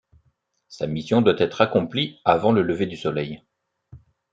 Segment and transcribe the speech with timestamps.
[0.67, 3.43] Sa mission doit être accomplie avant le lever du soleil.